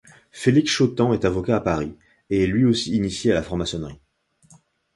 [0.31, 1.95] Félix Chautemps est avocat à Paris
[2.31, 3.99] et est lui aussi initié à la franc-maçonnerie.